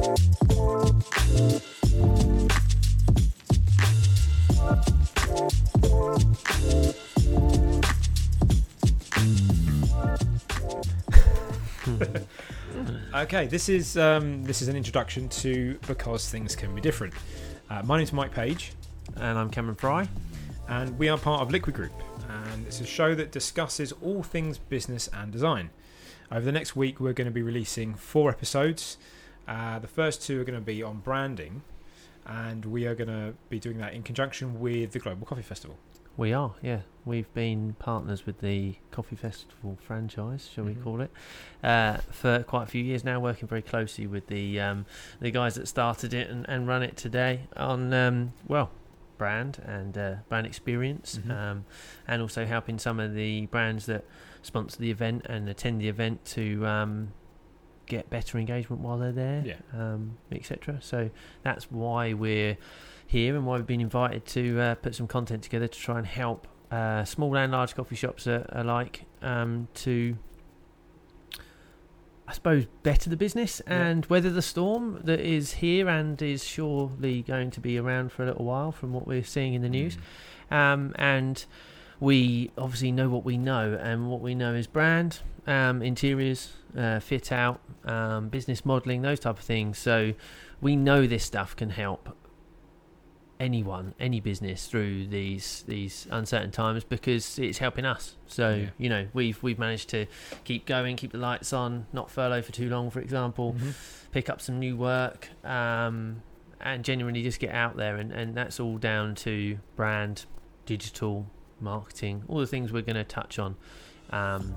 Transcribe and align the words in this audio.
Okay, 13.12 13.46
this 13.48 13.68
is 13.68 13.98
um, 13.98 14.44
this 14.44 14.62
is 14.62 14.68
an 14.68 14.76
introduction 14.76 15.28
to 15.28 15.78
because 15.86 16.30
things 16.30 16.54
can 16.54 16.74
be 16.74 16.80
different. 16.80 17.12
Uh, 17.68 17.82
my 17.84 17.98
name's 17.98 18.12
Mike 18.12 18.32
Page, 18.32 18.72
And 19.16 19.38
I'm 19.38 19.50
Cameron 19.50 19.74
Fry. 19.76 20.08
and 20.68 20.96
we 20.98 21.08
are 21.08 21.18
part 21.18 21.42
of 21.42 21.50
Liquid 21.50 21.74
Group, 21.74 21.92
and 22.28 22.66
it's 22.66 22.80
a 22.80 22.86
show 22.86 23.14
that 23.16 23.32
discusses 23.32 23.92
all 24.00 24.22
things 24.22 24.58
business 24.58 25.08
and 25.12 25.32
design. 25.32 25.70
Over 26.30 26.44
the 26.44 26.52
next 26.52 26.76
week, 26.76 27.00
we're 27.00 27.12
going 27.12 27.26
to 27.26 27.32
be 27.32 27.42
releasing 27.42 27.94
four 27.94 28.30
episodes. 28.30 28.96
Uh, 29.50 29.80
the 29.80 29.88
first 29.88 30.22
two 30.22 30.40
are 30.40 30.44
going 30.44 30.58
to 30.58 30.64
be 30.64 30.80
on 30.80 30.98
branding, 31.00 31.62
and 32.24 32.64
we 32.66 32.86
are 32.86 32.94
going 32.94 33.08
to 33.08 33.34
be 33.48 33.58
doing 33.58 33.78
that 33.78 33.92
in 33.92 34.02
conjunction 34.02 34.60
with 34.60 34.92
the 34.92 34.98
Global 35.00 35.26
Coffee 35.26 35.42
Festival. 35.42 35.76
We 36.16 36.32
are, 36.32 36.54
yeah. 36.62 36.80
We've 37.04 37.32
been 37.34 37.74
partners 37.80 38.26
with 38.26 38.40
the 38.40 38.76
Coffee 38.92 39.16
Festival 39.16 39.76
franchise, 39.80 40.48
shall 40.52 40.64
Mhm. 40.64 40.68
we 40.68 40.74
call 40.82 41.00
it, 41.00 41.10
uh, 41.64 41.96
for 42.12 42.42
quite 42.44 42.64
a 42.64 42.66
few 42.66 42.84
years 42.84 43.02
now, 43.04 43.18
working 43.18 43.48
very 43.48 43.62
closely 43.62 44.06
with 44.06 44.28
the 44.28 44.60
um, 44.60 44.86
the 45.20 45.30
guys 45.32 45.56
that 45.56 45.66
started 45.66 46.14
it 46.14 46.28
and, 46.30 46.48
and 46.48 46.68
run 46.68 46.82
it 46.84 46.96
today 46.96 47.48
on, 47.56 47.92
um, 47.92 48.32
well, 48.46 48.70
brand 49.18 49.60
and 49.64 49.98
uh, 49.98 50.14
brand 50.28 50.46
experience, 50.46 51.18
Mhm. 51.26 51.30
um, 51.30 51.64
and 52.06 52.22
also 52.22 52.44
helping 52.46 52.78
some 52.78 53.00
of 53.00 53.14
the 53.14 53.46
brands 53.46 53.86
that 53.86 54.04
sponsor 54.42 54.78
the 54.78 54.90
event 54.92 55.26
and 55.28 55.48
attend 55.48 55.80
the 55.80 55.88
event 55.88 56.24
to 56.24 56.64
um, 56.66 57.12
get 57.90 58.08
better 58.08 58.38
engagement 58.38 58.80
while 58.80 58.96
they're 58.98 59.12
there, 59.12 59.42
Yeah. 59.44 59.56
um, 59.74 60.16
etc. 60.32 60.78
So 60.80 61.10
that's 61.42 61.70
why 61.70 62.14
we're 62.14 62.56
here 63.06 63.36
and 63.36 63.44
why 63.44 63.56
we've 63.56 63.66
been 63.66 63.80
invited 63.82 64.24
to 64.26 64.60
uh, 64.60 64.74
put 64.76 64.94
some 64.94 65.06
content 65.08 65.42
together 65.42 65.66
to 65.68 65.78
try 65.78 65.98
and 65.98 66.06
help 66.06 66.46
uh, 66.70 67.04
small 67.04 67.36
and 67.36 67.52
large 67.52 67.74
coffee 67.74 67.96
shops 67.96 68.26
uh, 68.26 68.46
alike 68.50 69.04
um, 69.22 69.66
to, 69.74 70.16
I 72.28 72.32
suppose, 72.32 72.66
better 72.84 73.10
the 73.10 73.16
business 73.16 73.60
Yeah. 73.66 73.86
and 73.88 74.06
weather 74.06 74.30
the 74.30 74.42
storm 74.42 75.00
that 75.02 75.18
is 75.20 75.54
here 75.54 75.88
and 75.88 76.20
is 76.22 76.44
surely 76.44 77.22
going 77.22 77.50
to 77.50 77.60
be 77.60 77.76
around 77.78 78.12
for 78.12 78.22
a 78.22 78.26
little 78.26 78.44
while 78.44 78.70
from 78.70 78.92
what 78.92 79.06
we're 79.06 79.24
seeing 79.24 79.54
in 79.54 79.62
the 79.62 79.68
news. 79.68 79.98
Um, 80.50 80.94
and 80.96 81.44
we 82.00 82.50
obviously 82.58 82.90
know 82.92 83.08
what 83.08 83.24
we 83.24 83.36
know, 83.36 83.78
and 83.80 84.10
what 84.10 84.20
we 84.20 84.34
know 84.34 84.54
is 84.54 84.66
brand, 84.66 85.20
um, 85.46 85.82
interiors, 85.82 86.52
uh, 86.76 86.98
fit 87.00 87.30
out, 87.30 87.60
um, 87.84 88.28
business 88.28 88.64
modelling, 88.64 89.02
those 89.02 89.20
type 89.20 89.38
of 89.38 89.44
things. 89.44 89.78
So 89.78 90.14
we 90.60 90.76
know 90.76 91.06
this 91.06 91.24
stuff 91.24 91.54
can 91.54 91.70
help 91.70 92.16
anyone, 93.38 93.94
any 93.98 94.20
business 94.20 94.66
through 94.66 95.06
these 95.06 95.64
these 95.66 96.06
uncertain 96.10 96.50
times 96.50 96.84
because 96.84 97.38
it's 97.38 97.56
helping 97.58 97.86
us. 97.86 98.16
So 98.26 98.50
Yeah. 98.50 98.66
you 98.76 98.88
know 98.90 99.06
we've 99.14 99.42
we've 99.42 99.58
managed 99.58 99.88
to 99.90 100.06
keep 100.44 100.66
going, 100.66 100.96
keep 100.96 101.12
the 101.12 101.18
lights 101.18 101.52
on, 101.54 101.86
not 101.92 102.10
furlough 102.10 102.42
for 102.42 102.52
too 102.52 102.68
long, 102.68 102.90
for 102.90 103.00
example 103.00 103.54
Mhm. 103.58 103.72
pick 104.12 104.28
up 104.28 104.40
some 104.42 104.58
new 104.58 104.76
work 104.76 105.28
um, 105.44 106.22
and 106.60 106.84
genuinely 106.84 107.22
just 107.22 107.40
get 107.40 107.54
out 107.54 107.76
there 107.76 107.96
and, 107.96 108.12
and 108.12 108.34
that's 108.34 108.60
all 108.60 108.76
down 108.76 109.14
to 109.14 109.58
brand 109.76 110.26
digital 110.66 111.26
marketing 111.60 112.22
all 112.28 112.38
the 112.38 112.46
things 112.46 112.72
we're 112.72 112.82
going 112.82 112.96
to 112.96 113.04
touch 113.04 113.38
on 113.38 113.56
um, 114.10 114.54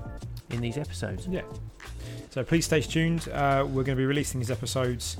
in 0.50 0.60
these 0.60 0.76
episodes 0.76 1.26
Yeah. 1.28 1.42
So 2.30 2.42
please 2.42 2.64
stay 2.64 2.80
tuned. 2.80 3.28
Uh, 3.28 3.64
we're 3.66 3.84
going 3.84 3.96
to 3.96 4.02
be 4.02 4.06
releasing 4.06 4.40
these 4.40 4.50
episodes 4.50 5.16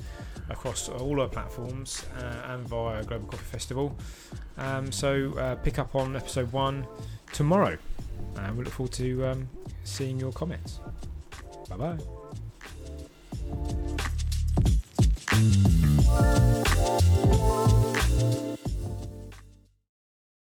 across 0.49 0.89
all 0.89 1.21
our 1.21 1.27
platforms 1.27 2.05
uh, 2.19 2.53
and 2.53 2.67
via 2.67 3.03
Global 3.03 3.27
Coffee 3.27 3.45
Festival. 3.45 3.97
Um, 4.57 4.91
so 4.91 5.33
uh, 5.37 5.55
pick 5.55 5.79
up 5.79 5.95
on 5.95 6.15
episode 6.15 6.51
one 6.51 6.85
tomorrow. 7.31 7.77
And 8.37 8.57
we 8.57 8.65
look 8.65 8.73
forward 8.73 8.93
to 8.93 9.25
um, 9.27 9.49
seeing 9.83 10.19
your 10.19 10.31
comments. 10.31 10.79
Bye 11.69 11.77
bye. 11.77 12.24